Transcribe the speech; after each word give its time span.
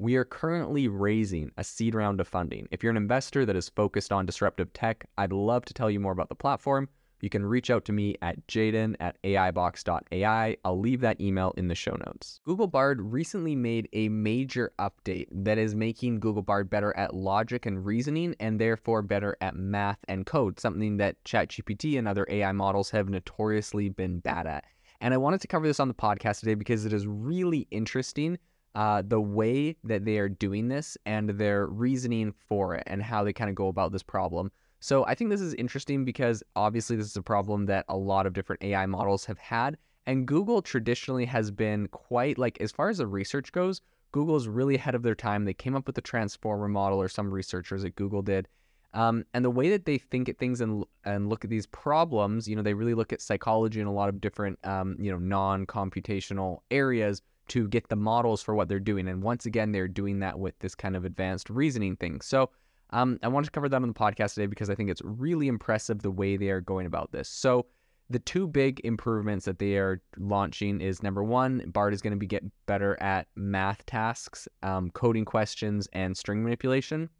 we 0.00 0.14
are 0.14 0.24
currently 0.24 0.86
raising 0.86 1.50
a 1.56 1.64
seed 1.64 1.92
round 1.92 2.20
of 2.20 2.28
funding. 2.28 2.68
If 2.70 2.82
you're 2.82 2.90
an 2.90 2.96
investor 2.96 3.44
that 3.44 3.56
is 3.56 3.68
focused 3.68 4.12
on 4.12 4.26
disruptive 4.26 4.72
tech, 4.72 5.04
I'd 5.18 5.32
love 5.32 5.64
to 5.64 5.74
tell 5.74 5.90
you 5.90 5.98
more 5.98 6.12
about 6.12 6.28
the 6.28 6.36
platform. 6.36 6.88
You 7.20 7.28
can 7.28 7.44
reach 7.44 7.68
out 7.68 7.84
to 7.86 7.92
me 7.92 8.14
at 8.22 8.46
jaeden 8.46 8.94
at 9.00 9.20
aibox.ai. 9.24 10.56
I'll 10.64 10.78
leave 10.78 11.00
that 11.00 11.20
email 11.20 11.52
in 11.56 11.66
the 11.66 11.74
show 11.74 11.96
notes. 12.06 12.38
Google 12.44 12.68
Bard 12.68 13.00
recently 13.00 13.56
made 13.56 13.88
a 13.92 14.08
major 14.08 14.70
update 14.78 15.26
that 15.32 15.58
is 15.58 15.74
making 15.74 16.20
Google 16.20 16.42
Bard 16.42 16.70
better 16.70 16.96
at 16.96 17.12
logic 17.12 17.66
and 17.66 17.84
reasoning 17.84 18.36
and 18.38 18.60
therefore 18.60 19.02
better 19.02 19.36
at 19.40 19.56
math 19.56 19.98
and 20.06 20.26
code, 20.26 20.60
something 20.60 20.98
that 20.98 21.24
ChatGPT 21.24 21.98
and 21.98 22.06
other 22.06 22.24
AI 22.30 22.52
models 22.52 22.90
have 22.90 23.08
notoriously 23.08 23.88
been 23.88 24.20
bad 24.20 24.46
at. 24.46 24.64
And 25.00 25.12
I 25.12 25.16
wanted 25.16 25.40
to 25.40 25.48
cover 25.48 25.66
this 25.66 25.80
on 25.80 25.88
the 25.88 25.94
podcast 25.94 26.38
today 26.38 26.54
because 26.54 26.84
it 26.84 26.92
is 26.92 27.04
really 27.04 27.66
interesting 27.72 28.38
uh, 28.74 29.02
the 29.06 29.20
way 29.20 29.76
that 29.84 30.04
they 30.04 30.18
are 30.18 30.28
doing 30.28 30.68
this 30.68 30.96
and 31.06 31.30
their 31.30 31.66
reasoning 31.66 32.32
for 32.32 32.74
it 32.74 32.84
and 32.86 33.02
how 33.02 33.24
they 33.24 33.32
kind 33.32 33.50
of 33.50 33.56
go 33.56 33.68
about 33.68 33.92
this 33.92 34.02
problem. 34.02 34.50
So 34.80 35.04
I 35.06 35.14
think 35.14 35.30
this 35.30 35.40
is 35.40 35.54
interesting 35.54 36.04
because 36.04 36.42
obviously 36.54 36.96
this 36.96 37.06
is 37.06 37.16
a 37.16 37.22
problem 37.22 37.66
that 37.66 37.84
a 37.88 37.96
lot 37.96 38.26
of 38.26 38.32
different 38.32 38.62
AI 38.62 38.86
models 38.86 39.24
have 39.24 39.38
had. 39.38 39.76
And 40.06 40.26
Google 40.26 40.62
traditionally 40.62 41.24
has 41.26 41.50
been 41.50 41.88
quite 41.88 42.38
like, 42.38 42.60
as 42.60 42.72
far 42.72 42.88
as 42.88 42.98
the 42.98 43.06
research 43.06 43.52
goes, 43.52 43.82
Google 44.12 44.36
is 44.36 44.48
really 44.48 44.74
ahead 44.74 44.94
of 44.94 45.02
their 45.02 45.14
time. 45.14 45.44
They 45.44 45.54
came 45.54 45.74
up 45.74 45.86
with 45.86 45.96
the 45.96 46.00
transformer 46.00 46.68
model, 46.68 47.00
or 47.00 47.08
some 47.08 47.32
researchers 47.32 47.84
at 47.84 47.94
Google 47.94 48.22
did. 48.22 48.48
Um, 48.94 49.24
and 49.34 49.44
the 49.44 49.50
way 49.50 49.68
that 49.70 49.84
they 49.84 49.98
think 49.98 50.30
at 50.30 50.38
things 50.38 50.62
and 50.62 50.84
and 51.04 51.28
look 51.28 51.44
at 51.44 51.50
these 51.50 51.66
problems, 51.66 52.48
you 52.48 52.56
know, 52.56 52.62
they 52.62 52.72
really 52.72 52.94
look 52.94 53.12
at 53.12 53.20
psychology 53.20 53.80
in 53.80 53.86
a 53.86 53.92
lot 53.92 54.08
of 54.08 54.20
different, 54.20 54.58
um, 54.64 54.96
you 54.98 55.10
know, 55.10 55.18
non-computational 55.18 56.60
areas 56.70 57.20
to 57.48 57.68
get 57.68 57.88
the 57.88 57.96
models 57.96 58.42
for 58.42 58.54
what 58.54 58.68
they're 58.68 58.80
doing. 58.80 59.08
And 59.08 59.22
once 59.22 59.46
again, 59.46 59.72
they're 59.72 59.88
doing 59.88 60.20
that 60.20 60.38
with 60.38 60.58
this 60.60 60.74
kind 60.74 60.96
of 60.96 61.04
advanced 61.04 61.50
reasoning 61.50 61.96
thing. 61.96 62.20
So 62.20 62.50
um, 62.90 63.18
I 63.22 63.28
wanted 63.28 63.46
to 63.46 63.52
cover 63.52 63.68
that 63.68 63.82
on 63.82 63.88
the 63.88 63.94
podcast 63.94 64.34
today 64.34 64.46
because 64.46 64.70
I 64.70 64.74
think 64.74 64.90
it's 64.90 65.02
really 65.04 65.48
impressive 65.48 66.02
the 66.02 66.10
way 66.10 66.36
they 66.36 66.50
are 66.50 66.60
going 66.60 66.86
about 66.86 67.12
this. 67.12 67.28
So 67.28 67.66
the 68.10 68.18
two 68.18 68.46
big 68.46 68.80
improvements 68.84 69.44
that 69.44 69.58
they 69.58 69.76
are 69.76 70.00
launching 70.16 70.80
is 70.80 71.02
number 71.02 71.22
one, 71.22 71.62
Bard 71.66 71.92
is 71.92 72.00
going 72.00 72.12
to 72.12 72.18
be 72.18 72.26
get 72.26 72.44
better 72.66 73.00
at 73.02 73.28
math 73.36 73.84
tasks, 73.84 74.48
um, 74.62 74.90
coding 74.90 75.26
questions, 75.26 75.88
and 75.92 76.16
string 76.16 76.42
manipulation. 76.42 77.10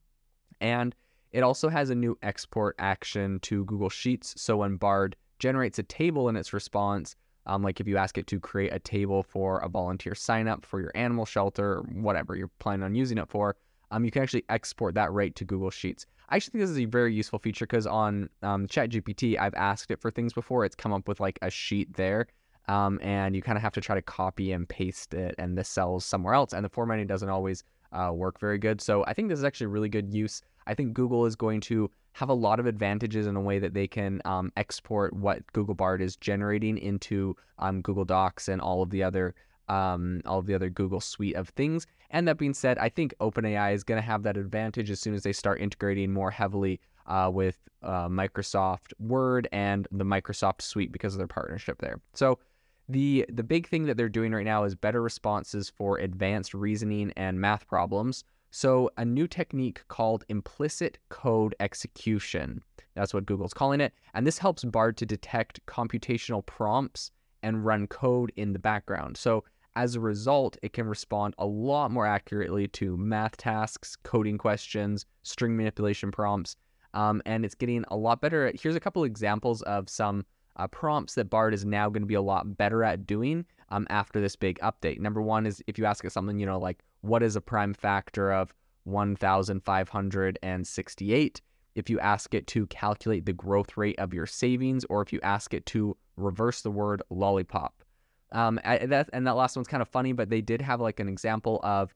And 0.61 0.95
it 1.33 1.43
also 1.43 1.69
has 1.69 1.91
a 1.91 1.95
new 1.95 2.19
export 2.23 2.75
action 2.79 3.39
to 3.41 3.67
Google 3.67 3.91
Sheets. 3.91 4.35
So 4.39 4.57
when 4.57 4.77
Bard 4.77 5.15
generates 5.39 5.79
a 5.79 5.83
table 5.83 6.31
in 6.31 6.37
its 6.37 6.55
response, 6.55 7.17
um, 7.49 7.63
like 7.63 7.81
if 7.81 7.89
you 7.89 7.97
ask 7.97 8.19
it 8.19 8.27
to 8.29 8.39
create 8.39 8.73
a 8.73 8.79
table 8.79 9.23
for 9.23 9.59
a 9.59 9.69
volunteer 9.69 10.15
sign 10.15 10.47
up 10.47 10.65
for 10.65 10.81
your 10.81 10.93
animal 10.95 11.25
shelter 11.25 11.83
whatever 11.93 12.37
you're 12.37 12.51
planning 12.59 12.85
on 12.85 12.95
using 12.95 13.19
it 13.19 13.29
for, 13.29 13.57
um, 13.91 14.05
you 14.05 14.11
can 14.11 14.23
actually 14.23 14.45
export 14.51 14.95
that 14.95 15.11
right 15.13 15.35
to 15.35 15.45
Google 15.45 15.71
Sheets. 15.71 16.07
I 16.29 16.37
actually 16.37 16.53
think 16.53 16.63
this 16.63 16.71
is 16.71 16.79
a 16.79 16.85
very 16.85 17.15
useful 17.15 17.39
feature 17.39 17.67
because 17.67 17.87
on 17.87 18.29
um, 18.43 18.67
ChatGPT, 18.67 19.39
I've 19.41 19.55
asked 19.55 19.91
it 19.91 20.01
for 20.01 20.11
things 20.11 20.35
before. 20.35 20.65
It's 20.67 20.77
come 20.77 20.93
up 20.93 21.09
with 21.09 21.21
like 21.21 21.39
a 21.41 21.51
sheet 21.51 21.95
there, 21.95 22.27
um, 22.69 23.01
and 23.03 23.35
you 23.35 23.41
kind 23.41 23.57
of 23.57 23.63
have 23.63 23.73
to 23.73 23.81
try 23.81 23.95
to 23.95 24.03
copy 24.03 24.53
and 24.53 24.69
paste 24.69 25.15
it, 25.15 25.35
and 25.39 25.57
the 25.57 25.65
cells 25.65 26.05
somewhere 26.05 26.35
else, 26.35 26.53
and 26.53 26.63
the 26.63 26.69
formatting 26.69 27.07
doesn't 27.07 27.31
always 27.31 27.65
uh, 27.93 28.11
work 28.13 28.39
very 28.39 28.59
good. 28.59 28.83
So 28.83 29.05
I 29.07 29.15
think 29.15 29.31
this 29.31 29.39
is 29.39 29.45
actually 29.45 29.69
really 29.69 29.89
good 29.89 30.13
use. 30.13 30.43
I 30.67 30.75
think 30.75 30.93
Google 30.93 31.25
is 31.25 31.35
going 31.35 31.61
to 31.63 31.91
have 32.19 32.29
a 32.29 32.35
lot 32.35 32.59
of 32.59 32.67
advantages 32.67 33.29
in 33.29 33.37
a 33.37 33.41
way 33.41 33.61
that 33.61 33.75
they 33.75 33.87
can 33.87 34.21
um, 34.25 34.53
export 34.57 35.13
what 35.13 35.41
Google 35.53 35.77
Bard 35.77 36.03
is 36.03 36.17
generating 36.17 36.77
into 36.77 37.37
um, 37.61 37.81
Google 37.81 38.05
Docs 38.05 38.49
and 38.49 38.61
all 38.61 38.83
of 38.83 38.91
the 38.91 39.05
other 39.05 39.37
um, 39.69 40.23
all 40.27 40.41
of 40.41 40.47
the 40.47 40.55
other 40.55 40.69
Google 40.69 41.01
suite 41.01 41.37
of 41.37 41.51
things. 41.51 41.87
And 42.11 42.27
that 42.27 42.37
being 42.39 42.55
said, 42.55 42.77
I 42.79 42.89
think 42.89 43.15
OpenAI 43.21 43.73
is 43.73 43.85
going 43.85 44.01
to 44.01 44.07
have 44.07 44.25
that 44.25 44.37
advantage 44.37 44.91
as 44.91 44.99
soon 44.99 45.15
as 45.15 45.23
they 45.23 45.33
start 45.33 45.61
integrating 45.61 46.13
more 46.13 46.31
heavily 46.31 46.81
uh, 47.07 47.31
with 47.33 47.59
uh, 47.83 48.09
Microsoft 48.09 48.95
Word 48.99 49.47
and 49.53 49.87
the 49.93 50.05
Microsoft 50.05 50.63
Suite 50.63 50.91
because 50.91 51.15
of 51.15 51.19
their 51.19 51.29
partnership 51.29 51.79
there. 51.81 52.01
So 52.15 52.41
the 52.89 53.27
the 53.29 53.45
big 53.45 53.69
thing 53.69 53.85
that 53.85 53.97
they're 53.97 54.09
doing 54.09 54.33
right 54.33 54.45
now 54.45 54.65
is 54.65 54.75
better 54.75 55.03
responses 55.03 55.71
for 55.71 55.99
advanced 55.99 56.53
reasoning 56.53 57.13
and 57.17 57.41
math 57.41 57.69
problems. 57.69 58.25
So, 58.51 58.91
a 58.97 59.05
new 59.05 59.27
technique 59.27 59.83
called 59.89 60.25
implicit 60.29 60.99
code 61.11 61.55
execution. 61.61 62.63
That's 62.95 63.13
what 63.13 63.27
Google's 63.27 63.53
calling 63.53 63.81
it. 63.81 63.93
And 64.15 64.27
this 64.27 64.39
helps 64.39 64.65
Bard 64.65 64.97
to 64.99 65.07
detect 65.07 65.65
computational 65.67 66.45
prompts 66.45 67.11
and 67.43 67.65
run 67.65 67.87
code 67.87 68.33
in 68.37 68.53
the 68.53 68.59
background. 68.59 69.17
So, 69.17 69.45
as 69.77 69.95
a 69.95 70.01
result, 70.01 70.57
it 70.63 70.73
can 70.73 70.89
respond 70.89 71.35
a 71.39 71.47
lot 71.47 71.91
more 71.91 72.07
accurately 72.07 72.67
to 72.69 72.97
math 72.97 73.37
tasks, 73.37 73.97
coding 74.03 74.39
questions, 74.39 75.07
string 75.23 75.57
manipulation 75.57 76.11
prompts. 76.11 76.57
Um, 76.95 77.23
and 77.27 77.45
it's 77.45 77.55
getting 77.55 77.85
a 77.89 77.97
lot 77.97 78.21
better. 78.21 78.51
Here's 78.61 78.75
a 78.75 78.81
couple 78.81 79.05
examples 79.05 79.63
of 79.63 79.89
some 79.89 80.25
uh, 80.57 80.67
prompts 80.67 81.15
that 81.15 81.31
Bard 81.31 81.55
is 81.55 81.65
now 81.65 81.89
going 81.89 82.03
to 82.03 82.07
be 82.07 82.15
a 82.15 82.23
lot 82.23 82.57
better 82.57 82.83
at 82.83 83.07
doing 83.07 83.45
um, 83.69 83.87
after 83.91 84.21
this 84.21 84.35
big 84.35 84.59
update. 84.61 84.99
Number 84.99 85.23
one 85.23 85.47
is 85.47 85.63
if 85.67 85.79
you 85.79 85.85
ask 85.85 86.05
it 86.05 86.11
something, 86.11 86.39
you 86.39 86.47
know, 86.47 86.59
like 86.59 86.83
what 87.01 87.23
is 87.23 87.37
a 87.37 87.41
prime 87.41 87.75
factor 87.75 88.33
of 88.33 88.53
1,568? 88.85 91.41
If 91.75 91.91
you 91.91 92.01
ask 92.01 92.35
it 92.35 92.47
to 92.49 92.67
calculate 92.67 93.27
the 93.27 93.33
growth 93.33 93.77
rate 93.77 93.99
of 93.99 94.13
your 94.13 94.27
savings, 94.27 94.85
or 94.91 95.03
if 95.03 95.13
you 95.13 95.21
ask 95.23 95.55
it 95.55 95.65
to 95.67 95.97
reverse 96.17 96.63
the 96.63 96.71
word 96.71 97.03
lollipop. 97.11 97.85
Um, 98.33 98.61
that, 98.65 99.09
and 99.13 99.27
that 99.27 99.37
last 99.37 99.57
one's 99.57 99.69
kind 99.69 99.81
of 99.81 99.89
funny, 99.89 100.13
but 100.13 100.29
they 100.29 100.41
did 100.41 100.61
have 100.61 100.81
like 100.81 101.01
an 101.01 101.09
example 101.09 101.61
of, 101.63 101.95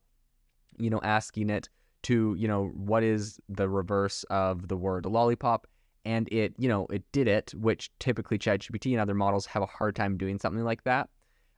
you 0.77 0.89
know, 0.89 0.99
asking 1.03 1.49
it 1.49 1.69
to, 2.03 2.35
you 2.37 2.47
know, 2.47 2.67
what 2.73 3.03
is 3.03 3.39
the 3.49 3.69
reverse 3.69 4.23
of 4.29 4.67
the 4.67 4.77
word 4.77 5.05
lollipop? 5.05 5.67
And 6.05 6.27
it, 6.31 6.53
you 6.57 6.67
know, 6.67 6.85
it 6.87 7.03
did 7.11 7.27
it, 7.27 7.53
which 7.55 7.91
typically 7.99 8.37
ChatGPT 8.37 8.91
and 8.91 8.99
other 8.99 9.13
models 9.13 9.45
have 9.47 9.63
a 9.63 9.67
hard 9.67 9.95
time 9.95 10.17
doing 10.17 10.39
something 10.39 10.63
like 10.63 10.83
that. 10.83 11.09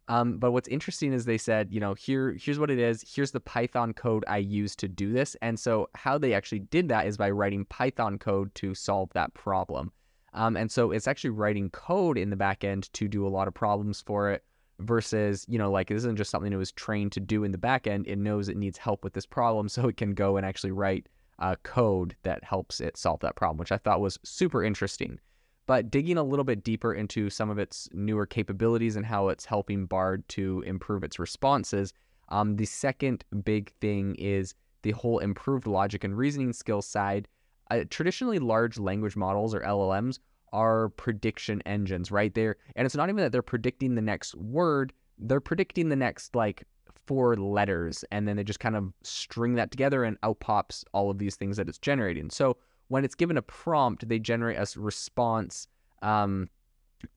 Um, 0.08 0.38
but 0.38 0.52
what's 0.52 0.68
interesting 0.68 1.14
is 1.14 1.26
they 1.26 1.38
said, 1.38 1.72
you 1.72 1.80
know, 1.80 1.94
here 1.96 2.38
here's 2.40 2.60
what 2.60 2.70
it 2.70 2.78
is. 2.78 3.04
Here's 3.08 3.32
the 3.32 3.40
Python 3.40 3.94
code 3.94 4.24
I 4.28 4.38
use 4.38 4.76
to 4.78 4.88
do 4.88 5.12
this. 5.12 5.36
And 5.42 5.60
so 5.60 5.90
how 5.96 6.18
they 6.18 6.34
actually 6.34 6.60
did 6.60 6.90
that 6.90 7.08
is 7.08 7.18
by 7.18 7.32
writing 7.32 7.66
Python 7.66 8.20
code 8.20 8.54
to 8.56 8.76
solve 8.76 9.10
that 9.14 9.34
problem. 9.34 9.92
Um, 10.34 10.58
and 10.58 10.70
so 10.70 10.92
it's 10.92 11.08
actually 11.08 11.32
writing 11.32 11.70
code 11.70 12.18
in 12.18 12.30
the 12.30 12.36
back 12.36 12.64
end 12.64 12.92
to 12.94 13.08
do 13.08 13.26
a 13.26 13.30
lot 13.30 13.48
of 13.48 13.54
problems 13.54 14.02
for 14.02 14.30
it 14.30 14.44
versus, 14.80 15.46
you 15.48 15.58
know, 15.58 15.72
like 15.72 15.88
this 15.88 16.00
isn't 16.00 16.18
just 16.18 16.30
something 16.30 16.52
it 16.52 16.58
was 16.58 16.74
trained 16.74 17.14
to 17.14 17.20
do 17.20 17.44
in 17.44 17.52
the 17.52 17.58
back 17.58 17.88
end. 17.88 18.06
It 18.08 18.18
knows 18.18 18.50
it 18.50 18.58
needs 18.58 18.78
help 18.78 19.04
with 19.04 19.14
this 19.14 19.26
problem, 19.26 19.70
so 19.70 19.88
it 19.88 19.98
can 19.98 20.14
go 20.14 20.38
and 20.38 20.46
actually 20.46 20.72
write 20.72 21.08
uh, 21.40 21.56
code 21.64 22.16
that 22.24 22.44
helps 22.44 22.80
it 22.80 22.98
solve 22.98 23.20
that 23.22 23.36
problem, 23.36 23.58
which 23.58 23.72
I 23.72 23.78
thought 23.78 24.02
was 24.02 24.20
super 24.24 24.64
interesting. 24.64 25.20
But 25.68 25.90
digging 25.90 26.18
a 26.18 26.24
little 26.24 26.46
bit 26.46 26.64
deeper 26.64 26.94
into 26.94 27.30
some 27.30 27.50
of 27.50 27.58
its 27.58 27.90
newer 27.92 28.26
capabilities 28.26 28.96
and 28.96 29.06
how 29.06 29.30
it's 29.30 29.46
helping 29.46 29.86
Bard 29.86 30.28
to 30.30 30.62
improve 30.62 31.04
its 31.04 31.18
responses, 31.18 31.94
um, 32.30 32.56
the 32.56 32.66
second 32.66 33.26
big 33.44 33.72
thing 33.82 34.16
is 34.16 34.54
the 34.84 34.92
whole 34.92 35.20
improved 35.20 35.66
logic 35.66 36.04
and 36.04 36.18
reasoning 36.18 36.54
skills 36.54 36.86
side. 36.86 37.28
Uh, 37.72 37.84
traditionally, 37.90 38.38
large 38.38 38.78
language 38.78 39.16
models 39.16 39.56
or 39.56 39.62
LLMs 39.62 40.20
are 40.54 40.90
prediction 40.90 41.62
engines, 41.66 42.12
right? 42.12 42.34
there, 42.34 42.58
and 42.76 42.86
it's 42.86 42.96
not 42.96 43.10
even 43.10 43.24
that 43.24 43.32
they're 43.32 43.42
predicting 43.42 43.96
the 43.96 44.02
next 44.02 44.36
word; 44.36 44.94
they're 45.18 45.42
predicting 45.42 45.90
the 45.90 45.96
next 45.96 46.36
like 46.36 46.64
four 47.08 47.36
letters, 47.36 48.06
and 48.12 48.28
then 48.28 48.36
they 48.36 48.44
just 48.44 48.60
kind 48.60 48.76
of 48.76 48.94
string 49.02 49.56
that 49.56 49.72
together, 49.72 50.04
and 50.04 50.18
out 50.22 50.40
pops 50.40 50.86
all 50.94 51.10
of 51.10 51.18
these 51.18 51.36
things 51.36 51.58
that 51.58 51.68
it's 51.68 51.80
generating. 51.80 52.30
So 52.30 52.58
when 52.88 53.04
it's 53.04 53.16
given 53.16 53.38
a 53.38 53.42
prompt, 53.42 54.08
they 54.08 54.20
generate 54.20 54.58
a 54.58 54.80
response 54.80 55.68
um, 56.02 56.50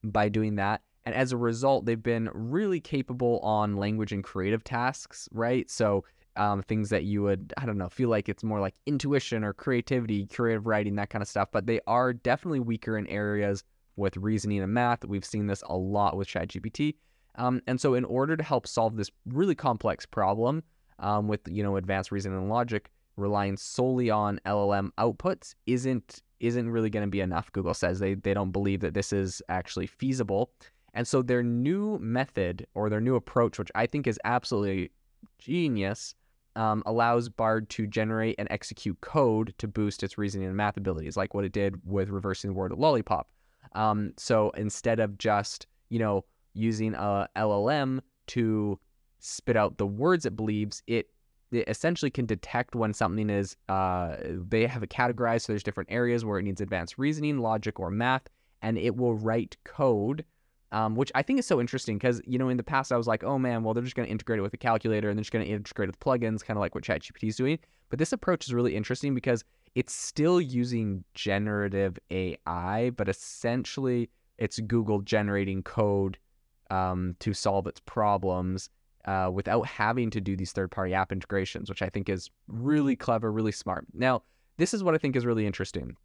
by 0.03 0.29
doing 0.29 0.55
that. 0.55 0.81
And 1.05 1.15
as 1.15 1.31
a 1.31 1.37
result, 1.37 1.85
they've 1.85 2.01
been 2.01 2.29
really 2.33 2.79
capable 2.79 3.39
on 3.39 3.77
language 3.77 4.11
and 4.11 4.23
creative 4.23 4.63
tasks, 4.63 5.27
right? 5.31 5.69
So 5.69 6.03
um, 6.35 6.61
things 6.63 6.89
that 6.89 7.03
you 7.03 7.23
would, 7.23 7.53
I 7.57 7.65
don't 7.65 7.77
know, 7.77 7.89
feel 7.89 8.09
like 8.09 8.29
it's 8.29 8.43
more 8.43 8.59
like 8.59 8.75
intuition 8.85 9.43
or 9.43 9.53
creativity, 9.53 10.25
creative 10.27 10.67
writing, 10.67 10.95
that 10.95 11.09
kind 11.09 11.21
of 11.21 11.27
stuff. 11.27 11.49
But 11.51 11.65
they 11.65 11.79
are 11.87 12.13
definitely 12.13 12.59
weaker 12.59 12.97
in 12.97 13.07
areas 13.07 13.63
with 13.95 14.17
reasoning 14.17 14.61
and 14.61 14.73
math. 14.73 15.05
We've 15.05 15.25
seen 15.25 15.47
this 15.47 15.63
a 15.67 15.75
lot 15.75 16.15
with 16.15 16.27
ChatGPT. 16.27 16.95
Um, 17.35 17.61
and 17.67 17.79
so, 17.79 17.93
in 17.93 18.05
order 18.05 18.35
to 18.35 18.43
help 18.43 18.67
solve 18.67 18.95
this 18.95 19.11
really 19.25 19.55
complex 19.55 20.05
problem 20.05 20.63
um, 20.99 21.27
with 21.27 21.41
you 21.49 21.63
know 21.63 21.75
advanced 21.77 22.11
reasoning 22.11 22.37
and 22.37 22.49
logic, 22.49 22.89
relying 23.19 23.57
solely 23.57 24.09
on 24.09 24.39
LLM 24.45 24.91
outputs 24.97 25.55
isn't 25.65 26.21
isn't 26.39 26.69
really 26.69 26.89
going 26.89 27.05
to 27.05 27.09
be 27.09 27.19
enough. 27.19 27.51
Google 27.51 27.73
says 27.73 27.99
they 27.99 28.13
they 28.13 28.33
don't 28.33 28.51
believe 28.51 28.79
that 28.81 28.93
this 28.93 29.13
is 29.13 29.41
actually 29.49 29.87
feasible. 29.87 30.51
And 30.93 31.07
so 31.07 31.21
their 31.21 31.43
new 31.43 31.99
method 31.99 32.65
or 32.73 32.89
their 32.89 33.01
new 33.01 33.15
approach, 33.15 33.59
which 33.59 33.71
I 33.75 33.85
think 33.85 34.07
is 34.07 34.19
absolutely 34.23 34.91
genius, 35.37 36.15
um, 36.55 36.81
allows 36.85 37.29
Bard 37.29 37.69
to 37.71 37.85
generate 37.85 38.35
and 38.39 38.47
execute 38.49 38.99
code 39.01 39.53
to 39.59 39.67
boost 39.67 40.01
its 40.01 40.17
reasoning 40.17 40.47
and 40.47 40.57
math 40.57 40.77
abilities, 40.77 41.15
like 41.15 41.33
what 41.33 41.45
it 41.45 41.51
did 41.51 41.79
with 41.85 42.09
reversing 42.09 42.49
the 42.49 42.53
word 42.55 42.71
lollipop. 42.71 43.29
Um, 43.73 44.13
so 44.17 44.49
instead 44.51 44.99
of 44.99 45.17
just 45.17 45.67
you 45.89 45.99
know 45.99 46.25
using 46.53 46.95
a 46.95 47.27
LLM 47.35 48.01
to 48.27 48.79
spit 49.19 49.55
out 49.55 49.77
the 49.77 49.87
words 49.87 50.25
it 50.25 50.35
believes, 50.35 50.81
it 50.87 51.07
it 51.51 51.67
essentially 51.67 52.11
can 52.11 52.25
detect 52.25 52.75
when 52.75 52.93
something 52.93 53.29
is 53.29 53.55
uh, 53.69 54.15
they 54.23 54.65
have 54.65 54.83
it 54.83 54.89
categorized 54.89 55.41
so 55.41 55.53
there's 55.53 55.63
different 55.63 55.89
areas 55.91 56.25
where 56.25 56.39
it 56.39 56.43
needs 56.43 56.61
advanced 56.61 56.97
reasoning 56.97 57.39
logic 57.39 57.79
or 57.79 57.89
math 57.89 58.27
and 58.61 58.77
it 58.77 58.95
will 58.95 59.15
write 59.15 59.57
code 59.63 60.23
um, 60.71 60.95
which 60.95 61.11
i 61.15 61.21
think 61.21 61.39
is 61.39 61.45
so 61.45 61.59
interesting 61.59 61.97
because 61.97 62.21
you 62.25 62.37
know 62.37 62.49
in 62.49 62.57
the 62.57 62.63
past 62.63 62.91
i 62.91 62.97
was 62.97 63.07
like 63.07 63.23
oh 63.23 63.39
man 63.39 63.63
well 63.63 63.73
they're 63.73 63.83
just 63.83 63.95
going 63.95 64.05
to 64.05 64.11
integrate 64.11 64.39
it 64.39 64.43
with 64.43 64.53
a 64.53 64.57
calculator 64.57 65.09
and 65.09 65.17
they're 65.17 65.23
just 65.23 65.31
going 65.31 65.45
to 65.45 65.51
integrate 65.51 65.89
it 65.89 65.91
with 65.91 65.99
plugins 65.99 66.43
kind 66.43 66.57
of 66.57 66.61
like 66.61 66.75
what 66.75 66.83
chatgpt 66.83 67.27
is 67.27 67.35
doing. 67.35 67.57
But 67.89 67.97
this 67.97 68.13
approach 68.13 68.45
is 68.45 68.53
really 68.53 68.75
interesting 68.75 69.15
because 69.15 69.43
it's 69.75 69.93
still 69.93 70.39
using 70.41 71.03
generative 71.13 71.97
ai 72.11 72.91
but 72.91 73.09
essentially 73.09 74.09
it's 74.37 74.59
google 74.61 75.01
generating 75.01 75.63
code 75.63 76.17
um, 76.71 77.15
to 77.19 77.33
solve 77.33 77.65
its 77.65 77.79
problems 77.81 78.69
uh, 79.09 79.27
without 79.27 79.65
having 79.65 80.11
to 80.11 80.21
do 80.21 80.35
these 80.35 80.51
third 80.51 80.69
party 80.69 80.93
app 80.93 81.11
integrations, 81.11 81.67
which 81.67 81.81
I 81.81 81.89
think 81.89 82.09
is 82.09 82.29
really 82.47 82.95
clever, 82.95 83.31
really 83.31 83.51
smart. 83.51 83.87
Now, 83.91 84.21
this 84.57 84.71
is 84.71 84.83
what 84.83 84.93
I 84.93 84.99
think 84.99 85.15
is 85.15 85.25
really 85.25 85.47
interesting. 85.47 85.95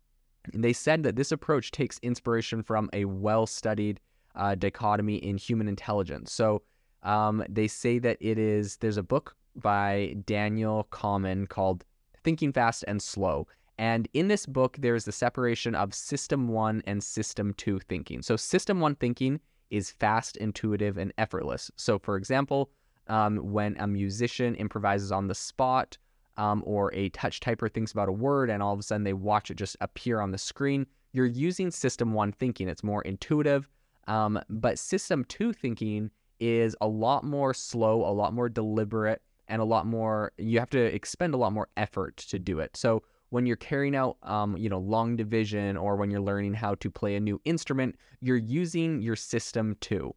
They 0.55 0.73
said 0.73 1.03
that 1.03 1.17
this 1.17 1.31
approach 1.31 1.71
takes 1.71 1.99
inspiration 1.99 2.63
from 2.63 2.89
a 2.95 3.05
well 3.05 3.47
studied 3.47 4.01
uh, 4.35 4.55
dichotomy 4.55 5.17
in 5.17 5.37
human 5.37 5.69
intelligence. 5.69 6.33
So 6.33 6.63
um, 7.03 7.45
they 7.47 7.69
say 7.69 7.99
that 7.99 8.17
it 8.21 8.39
is, 8.39 8.79
there's 8.79 8.97
a 8.97 9.03
book 9.03 9.37
by 9.55 10.17
Daniel 10.25 10.89
Kahneman 10.91 11.47
called 11.51 11.85
Thinking 12.23 12.55
Fast 12.55 12.87
and 12.89 13.03
Slow. 13.03 13.47
And 13.77 14.09
in 14.15 14.29
this 14.29 14.47
book, 14.47 14.79
there's 14.81 15.05
the 15.05 15.13
separation 15.13 15.75
of 15.75 15.93
system 15.93 16.49
one 16.49 16.83
and 16.87 17.05
system 17.05 17.53
two 17.59 17.81
thinking. 17.81 18.23
So, 18.23 18.37
system 18.37 18.81
one 18.81 18.95
thinking 18.95 19.41
is 19.69 19.91
fast, 19.91 20.39
intuitive, 20.39 20.97
and 20.97 21.13
effortless. 21.19 21.71
So, 21.77 21.99
for 21.99 22.17
example, 22.17 22.71
um, 23.09 23.37
when 23.39 23.77
a 23.79 23.87
musician 23.87 24.55
improvises 24.55 25.13
on 25.13 25.29
the 25.29 25.35
spot 25.35 25.99
um, 26.37 26.63
or 26.67 26.93
a 26.95 27.09
touch 27.11 27.41
typer 27.41 27.73
thinks 27.73 27.93
about 27.93 28.09
a 28.09 28.13
word 28.13 28.51
and 28.51 28.63
all 28.63 28.73
of 28.73 28.81
a 28.81 28.83
sudden 28.83 29.05
they 29.05 29.13
watch 29.13 29.51
it 29.51 29.57
just 29.57 29.77
appear 29.81 30.21
on 30.21 30.31
the 30.31 30.39
screen. 30.39 30.87
You're 31.13 31.27
using 31.27 31.71
system 31.71 32.13
one 32.13 32.33
thinking. 32.33 32.69
It's 32.69 32.83
more 32.83 33.03
intuitive. 33.03 33.69
Um, 34.09 34.41
but 34.49 34.79
system 34.79 35.25
two 35.27 35.53
thinking 35.53 36.11
is 36.41 36.77
a 36.81 36.89
lot 36.89 37.25
more 37.25 37.55
slow, 37.55 38.05
a 38.05 38.13
lot 38.13 38.35
more 38.35 38.49
deliberate, 38.49 39.23
and 39.49 39.63
a 39.63 39.65
lot 39.65 39.87
more, 39.87 40.33
you 40.39 40.59
have 40.59 40.71
to 40.71 40.79
expend 40.95 41.35
a 41.35 41.37
lot 41.37 41.53
more 41.53 41.69
effort 41.77 42.17
to 42.17 42.39
do 42.39 42.59
it. 42.59 42.77
So 42.77 43.03
when 43.31 43.47
you're 43.47 43.57
carrying 43.57 43.95
out, 43.95 44.17
um, 44.23 44.57
you 44.57 44.69
know, 44.69 44.79
long 44.79 45.17
division 45.17 45.77
or 45.77 45.97
when 45.97 46.11
you're 46.11 46.21
learning 46.21 46.55
how 46.55 46.75
to 46.77 46.91
play 46.91 47.17
a 47.17 47.21
new 47.21 47.41
instrument, 47.45 47.97
you're 48.21 48.37
using 48.37 49.03
your 49.03 49.17
system 49.17 49.77
two. 49.81 50.15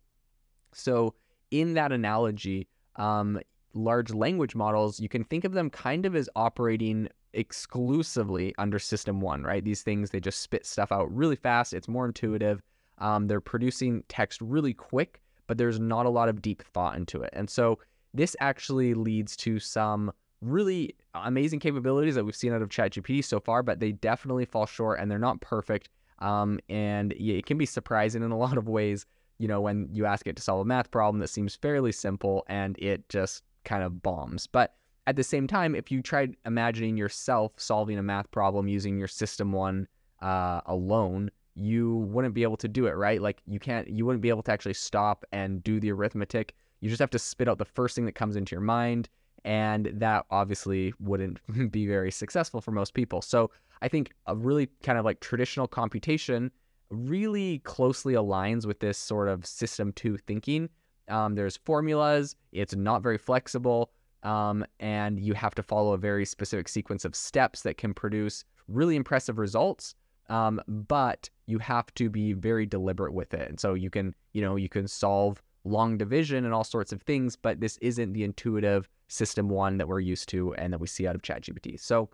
So 0.74 1.14
in 1.52 1.74
that 1.74 1.92
analogy, 1.92 2.68
um, 2.98 3.40
large 3.74 4.12
language 4.12 4.56
models, 4.56 5.00
you 5.00 5.10
can 5.10 5.24
think 5.24 5.46
of 5.46 5.54
them 5.54 5.70
kind 5.70 6.06
of 6.06 6.16
as 6.16 6.30
operating 6.36 7.10
exclusively 7.34 8.54
under 8.58 8.80
system 8.80 9.22
one, 9.22 9.44
right? 9.44 9.64
These 9.64 9.84
things, 9.84 10.10
they 10.10 10.20
just 10.20 10.42
spit 10.42 10.66
stuff 10.66 10.92
out 10.92 11.14
really 11.16 11.36
fast. 11.36 11.74
It's 11.74 11.88
more 11.88 12.06
intuitive. 12.06 12.62
Um, 12.98 13.28
they're 13.28 13.42
producing 13.42 14.04
text 14.10 14.42
really 14.42 14.74
quick, 14.74 15.22
but 15.46 15.58
there's 15.58 15.80
not 15.80 16.06
a 16.06 16.10
lot 16.10 16.30
of 16.30 16.42
deep 16.42 16.64
thought 16.64 16.96
into 16.96 17.22
it. 17.22 17.30
And 17.34 17.50
so 17.50 17.80
this 18.14 18.36
actually 18.40 18.94
leads 18.94 19.36
to 19.38 19.60
some 19.60 20.12
really 20.42 20.96
amazing 21.14 21.60
capabilities 21.60 22.16
that 22.16 22.24
we've 22.24 22.36
seen 22.36 22.54
out 22.54 22.62
of 22.62 22.70
ChatGPT 22.70 23.24
so 23.24 23.40
far, 23.40 23.64
but 23.64 23.80
they 23.80 23.92
definitely 23.92 24.46
fall 24.46 24.66
short 24.66 25.00
and 25.00 25.10
they're 25.10 25.20
not 25.20 25.42
perfect. 25.42 25.90
Um, 26.20 26.60
and 26.70 27.14
it 27.14 27.46
can 27.46 27.58
be 27.58 27.66
surprising 27.66 28.24
in 28.24 28.32
a 28.32 28.38
lot 28.38 28.58
of 28.58 28.68
ways 28.68 29.06
you 29.40 29.48
know, 29.48 29.62
when 29.62 29.90
you 29.92 30.06
ask 30.06 30.28
it 30.28 30.36
to 30.36 30.42
solve 30.42 30.62
a 30.62 30.66
math 30.66 30.92
problem 30.92 31.20
that 31.20 31.28
seems 31.30 31.56
fairly 31.56 31.92
simple 31.92 32.44
and 32.48 32.78
it 32.80 33.08
just 33.10 33.44
kind 33.64 33.84
of 33.84 34.02
bombs. 34.02 34.48
But 34.48 34.74
at 35.06 35.16
the 35.16 35.24
same 35.24 35.48
time, 35.48 35.76
if 35.76 35.92
you 35.92 36.02
tried 36.02 36.36
imagining 36.46 36.98
yourself 36.98 37.54
solving 37.58 37.98
a 37.98 38.04
math 38.04 38.30
problem 38.32 38.68
using 38.68 38.98
your 38.98 39.08
system 39.08 39.52
one 39.52 39.88
uh, 40.22 40.62
alone, 40.66 41.30
you 41.56 41.96
wouldn't 41.96 42.34
be 42.34 42.44
able 42.44 42.58
to 42.58 42.68
do 42.68 42.88
it, 42.88 42.92
right? 42.92 43.22
Like 43.22 43.42
you 43.48 43.60
can't, 43.60 43.88
you 43.88 44.06
wouldn't 44.06 44.22
be 44.22 44.30
able 44.30 44.44
to 44.44 44.52
actually 44.52 44.74
stop 44.74 45.26
and 45.32 45.64
do 45.64 45.80
the 45.80 45.92
arithmetic. 45.92 46.56
You 46.82 46.90
just 46.90 47.00
have 47.00 47.10
to 47.12 47.20
spit 47.20 47.48
out 47.48 47.58
the 47.58 47.66
first 47.66 47.96
thing 47.96 48.06
that 48.06 48.14
comes 48.14 48.36
into 48.36 48.56
your 48.56 48.62
mind. 48.62 49.10
And 49.46 49.92
that 49.94 50.26
obviously 50.30 50.94
wouldn't 51.00 51.40
be 51.72 51.88
very 51.88 52.12
successful 52.12 52.60
for 52.60 52.72
most 52.72 52.94
people. 52.94 53.22
So 53.22 53.52
I 53.82 53.88
think 53.88 54.14
a 54.26 54.36
really 54.36 54.68
kind 54.84 54.98
of 54.98 55.06
like 55.06 55.20
traditional 55.20 55.68
computation 55.68 56.52
really 56.90 57.60
closely 57.60 58.14
aligns 58.14 58.66
with 58.66 58.80
this 58.80 58.98
sort 58.98 59.28
of 59.28 59.46
system 59.46 59.92
two 59.94 60.18
thinking. 60.18 60.70
Um, 61.10 61.36
there's 61.36 61.58
formulas, 61.58 62.36
it's 62.52 62.76
not 62.76 63.02
very 63.02 63.18
flexible, 63.18 63.92
um, 64.24 64.66
and 64.80 65.20
you 65.20 65.34
have 65.34 65.56
to 65.56 65.64
follow 65.64 65.94
a 65.94 65.98
very 65.98 66.26
specific 66.26 66.68
sequence 66.68 67.06
of 67.06 67.16
steps 67.16 67.62
that 67.62 67.78
can 67.78 67.94
produce 67.94 68.44
really 68.68 68.96
impressive 68.96 69.38
results. 69.38 69.96
Um, 70.30 70.62
but 70.68 71.30
you 71.46 71.58
have 71.60 71.94
to 71.94 72.10
be 72.10 72.34
very 72.34 72.66
deliberate 72.66 73.14
with 73.14 73.34
it. 73.34 73.48
And 73.48 73.58
so 73.58 73.76
you 73.76 73.90
can, 73.90 74.14
you 74.34 74.42
know, 74.42 74.58
you 74.58 74.68
can 74.68 74.86
solve 74.86 75.42
long 75.64 75.98
division 75.98 76.44
and 76.44 76.54
all 76.54 76.66
sorts 76.66 76.92
of 76.92 77.02
things, 77.02 77.38
but 77.38 77.62
this 77.62 77.78
isn't 77.78 78.12
the 78.12 78.24
intuitive 78.24 78.90
system 79.08 79.48
one 79.48 79.78
that 79.78 79.88
we're 79.88 80.02
used 80.02 80.28
to 80.30 80.54
and 80.56 80.74
that 80.74 80.80
we 80.80 80.88
see 80.88 81.08
out 81.08 81.16
of 81.16 81.22
ChatGPT. 81.22 81.80
So 81.80 82.10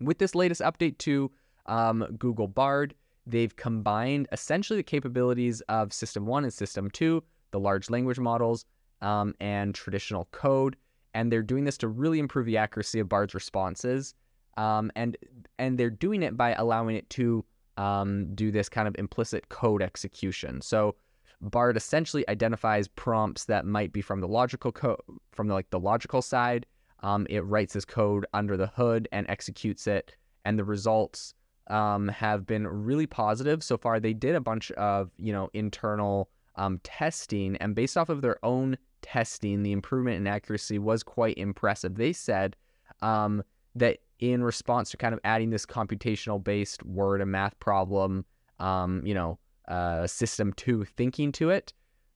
with 0.00 0.18
this 0.18 0.34
latest 0.34 0.60
update 0.60 0.98
to 0.98 1.30
um, 1.66 2.06
Google 2.18 2.48
Bard, 2.48 2.94
They've 3.28 3.54
combined 3.54 4.26
essentially 4.32 4.78
the 4.78 4.84
capabilities 4.84 5.60
of 5.68 5.92
System 5.92 6.24
1 6.24 6.44
and 6.44 6.52
System 6.52 6.90
2, 6.90 7.22
the 7.50 7.60
large 7.60 7.90
language 7.90 8.18
models, 8.18 8.64
um, 9.02 9.34
and 9.38 9.74
traditional 9.74 10.28
code. 10.32 10.76
And 11.12 11.30
they're 11.30 11.42
doing 11.42 11.64
this 11.64 11.76
to 11.78 11.88
really 11.88 12.20
improve 12.20 12.46
the 12.46 12.56
accuracy 12.56 13.00
of 13.00 13.08
Bard's 13.08 13.34
responses. 13.34 14.14
Um, 14.56 14.90
and 14.96 15.16
and 15.58 15.78
they're 15.78 15.90
doing 15.90 16.22
it 16.22 16.36
by 16.36 16.54
allowing 16.54 16.96
it 16.96 17.08
to 17.10 17.44
um, 17.76 18.34
do 18.34 18.50
this 18.50 18.68
kind 18.68 18.88
of 18.88 18.96
implicit 18.98 19.48
code 19.50 19.82
execution. 19.82 20.60
So 20.62 20.96
Bard 21.40 21.76
essentially 21.76 22.28
identifies 22.28 22.88
prompts 22.88 23.44
that 23.44 23.66
might 23.66 23.92
be 23.92 24.00
from 24.00 24.20
the 24.20 24.26
logical 24.26 24.72
code, 24.72 25.00
from 25.32 25.48
the, 25.48 25.54
like 25.54 25.70
the 25.70 25.78
logical 25.78 26.22
side. 26.22 26.66
Um, 27.00 27.26
it 27.30 27.44
writes 27.44 27.74
this 27.74 27.84
code 27.84 28.26
under 28.32 28.56
the 28.56 28.66
hood 28.68 29.06
and 29.12 29.28
executes 29.28 29.86
it, 29.86 30.16
and 30.44 30.58
the 30.58 30.64
results 30.64 31.34
um, 31.68 32.08
have 32.08 32.46
been 32.46 32.66
really 32.66 33.06
positive 33.06 33.62
so 33.62 33.76
far. 33.76 34.00
They 34.00 34.14
did 34.14 34.34
a 34.34 34.40
bunch 34.40 34.70
of 34.72 35.10
you 35.18 35.32
know 35.32 35.50
internal 35.52 36.30
um, 36.56 36.80
testing, 36.82 37.56
and 37.56 37.74
based 37.74 37.96
off 37.96 38.08
of 38.08 38.22
their 38.22 38.44
own 38.44 38.76
testing, 39.02 39.62
the 39.62 39.72
improvement 39.72 40.16
in 40.16 40.26
accuracy 40.26 40.78
was 40.78 41.02
quite 41.02 41.38
impressive. 41.38 41.96
They 41.96 42.12
said 42.12 42.56
um, 43.02 43.42
that 43.74 43.98
in 44.18 44.42
response 44.42 44.90
to 44.90 44.96
kind 44.96 45.14
of 45.14 45.20
adding 45.24 45.50
this 45.50 45.64
computational 45.64 46.42
based 46.42 46.84
word 46.84 47.20
and 47.20 47.30
math 47.30 47.58
problem, 47.60 48.24
um, 48.58 49.02
you 49.04 49.14
know, 49.14 49.38
uh, 49.68 50.06
system 50.06 50.52
two 50.54 50.84
thinking 50.84 51.30
to 51.32 51.50
it, 51.50 51.72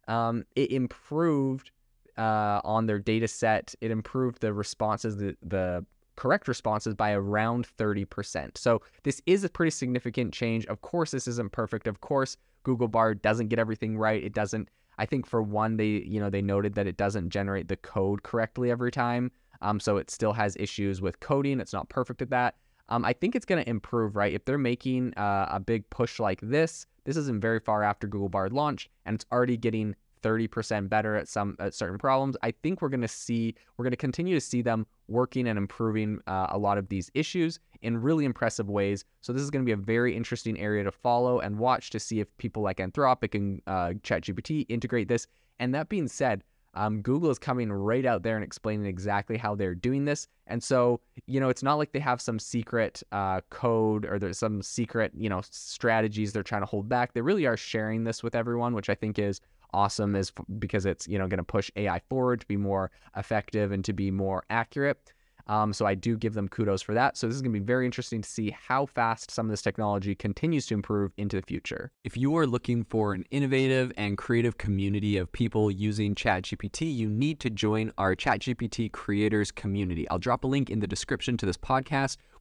um, 0.08 0.44
it 0.56 0.72
improved 0.72 1.70
uh, 2.18 2.60
on 2.64 2.86
their 2.86 2.98
data 2.98 3.28
set. 3.28 3.74
It 3.80 3.90
improved 3.90 4.40
the 4.40 4.52
responses, 4.52 5.16
the 5.16 5.36
the 5.42 5.84
correct 6.16 6.48
responses 6.48 6.94
by 6.94 7.12
around 7.12 7.66
30%. 7.78 8.58
So 8.58 8.82
this 9.02 9.20
is 9.26 9.44
a 9.44 9.48
pretty 9.48 9.70
significant 9.70 10.32
change. 10.32 10.66
Of 10.66 10.82
course, 10.82 11.10
this 11.10 11.26
isn't 11.26 11.52
perfect. 11.52 11.86
Of 11.86 12.00
course, 12.00 12.36
Google 12.62 12.88
Bard 12.88 13.22
doesn't 13.22 13.48
get 13.48 13.58
everything 13.58 13.96
right. 13.96 14.22
It 14.22 14.34
doesn't 14.34 14.68
I 14.98 15.06
think 15.06 15.26
for 15.26 15.42
one, 15.42 15.76
they 15.76 16.04
you 16.06 16.20
know 16.20 16.30
they 16.30 16.42
noted 16.42 16.74
that 16.74 16.86
it 16.86 16.96
doesn't 16.96 17.30
generate 17.30 17.68
the 17.68 17.76
code 17.76 18.22
correctly 18.22 18.70
every 18.70 18.90
time, 18.90 19.30
um, 19.60 19.80
so 19.80 19.96
it 19.96 20.10
still 20.10 20.32
has 20.32 20.56
issues 20.56 21.00
with 21.00 21.20
coding. 21.20 21.60
It's 21.60 21.72
not 21.72 21.88
perfect 21.88 22.22
at 22.22 22.30
that. 22.30 22.56
Um, 22.88 23.04
I 23.04 23.12
think 23.12 23.34
it's 23.34 23.46
going 23.46 23.62
to 23.62 23.70
improve, 23.70 24.16
right? 24.16 24.34
If 24.34 24.44
they're 24.44 24.58
making 24.58 25.14
uh, 25.14 25.48
a 25.50 25.60
big 25.60 25.88
push 25.88 26.20
like 26.20 26.40
this, 26.42 26.86
this 27.04 27.16
isn't 27.16 27.40
very 27.40 27.60
far 27.60 27.82
after 27.82 28.06
Google 28.06 28.28
Bard 28.28 28.52
launch, 28.52 28.90
and 29.06 29.14
it's 29.14 29.24
already 29.32 29.56
getting 29.56 29.94
30% 30.22 30.88
better 30.88 31.16
at 31.16 31.28
some 31.28 31.56
at 31.58 31.74
certain 31.74 31.98
problems. 31.98 32.36
I 32.42 32.52
think 32.62 32.80
we're 32.80 32.88
going 32.88 33.02
to 33.02 33.08
see 33.08 33.54
we're 33.76 33.84
going 33.84 33.92
to 33.92 33.96
continue 33.96 34.34
to 34.34 34.40
see 34.40 34.62
them 34.62 34.86
working 35.08 35.48
and 35.48 35.58
improving 35.58 36.20
uh, 36.26 36.46
a 36.50 36.58
lot 36.58 36.78
of 36.78 36.88
these 36.88 37.10
issues 37.14 37.58
in 37.82 37.96
really 38.00 38.24
impressive 38.24 38.70
ways. 38.70 39.04
So 39.20 39.32
this 39.32 39.42
is 39.42 39.50
going 39.50 39.64
to 39.64 39.66
be 39.66 39.72
a 39.72 39.84
very 39.84 40.16
interesting 40.16 40.58
area 40.58 40.84
to 40.84 40.92
follow 40.92 41.40
and 41.40 41.58
watch 41.58 41.90
to 41.90 42.00
see 42.00 42.20
if 42.20 42.36
people 42.38 42.62
like 42.62 42.78
Anthropic 42.78 43.34
and 43.34 43.60
uh, 43.66 43.94
ChatGPT 44.02 44.66
integrate 44.68 45.08
this. 45.08 45.26
And 45.58 45.74
that 45.74 45.88
being 45.88 46.08
said, 46.08 46.42
um, 46.74 47.02
Google 47.02 47.30
is 47.30 47.38
coming 47.38 47.72
right 47.72 48.06
out 48.06 48.22
there 48.22 48.36
and 48.36 48.44
explaining 48.44 48.86
exactly 48.86 49.36
how 49.36 49.54
they're 49.54 49.74
doing 49.74 50.04
this. 50.04 50.26
And 50.46 50.62
so, 50.62 51.00
you 51.26 51.38
know, 51.40 51.48
it's 51.48 51.62
not 51.62 51.74
like 51.74 51.92
they 51.92 52.00
have 52.00 52.20
some 52.20 52.38
secret 52.38 53.02
uh, 53.12 53.42
code 53.50 54.06
or 54.06 54.18
there's 54.18 54.38
some 54.38 54.62
secret, 54.62 55.12
you 55.14 55.28
know, 55.28 55.42
strategies 55.50 56.32
they're 56.32 56.42
trying 56.42 56.62
to 56.62 56.66
hold 56.66 56.88
back. 56.88 57.12
They 57.12 57.20
really 57.20 57.46
are 57.46 57.56
sharing 57.56 58.04
this 58.04 58.22
with 58.22 58.34
everyone, 58.34 58.74
which 58.74 58.88
I 58.88 58.94
think 58.94 59.18
is 59.18 59.40
awesome 59.74 60.14
is 60.14 60.32
because 60.58 60.86
it's 60.86 61.08
you 61.08 61.18
know 61.18 61.26
going 61.26 61.38
to 61.38 61.44
push 61.44 61.70
AI 61.76 61.98
forward 62.08 62.40
to 62.40 62.46
be 62.46 62.56
more 62.56 62.90
effective 63.16 63.72
and 63.72 63.84
to 63.84 63.92
be 63.92 64.10
more 64.10 64.44
accurate. 64.50 65.12
Um, 65.46 65.72
so 65.72 65.86
I 65.86 65.94
do 65.94 66.16
give 66.16 66.34
them 66.34 66.48
kudos 66.48 66.82
for 66.82 66.94
that. 66.94 67.16
So 67.16 67.26
this 67.26 67.36
is 67.36 67.42
going 67.42 67.52
to 67.52 67.60
be 67.60 67.64
very 67.64 67.84
interesting 67.84 68.22
to 68.22 68.28
see 68.28 68.50
how 68.50 68.86
fast 68.86 69.30
some 69.30 69.46
of 69.46 69.50
this 69.50 69.62
technology 69.62 70.14
continues 70.14 70.66
to 70.66 70.74
improve 70.74 71.12
into 71.16 71.36
the 71.36 71.42
future. 71.42 71.90
If 72.04 72.16
you 72.16 72.36
are 72.36 72.46
looking 72.46 72.84
for 72.84 73.12
an 73.12 73.24
innovative 73.30 73.92
and 73.96 74.16
creative 74.18 74.58
community 74.58 75.16
of 75.16 75.30
people 75.32 75.70
using 75.70 76.14
ChatGPT, 76.14 76.94
you 76.94 77.08
need 77.08 77.40
to 77.40 77.50
join 77.50 77.92
our 77.98 78.14
ChatGPT 78.14 78.92
creators 78.92 79.50
community. 79.50 80.08
I'll 80.08 80.18
drop 80.18 80.44
a 80.44 80.46
link 80.46 80.70
in 80.70 80.80
the 80.80 80.86
description 80.86 81.36
to 81.38 81.46
this 81.46 81.56
podcast. 81.56 82.16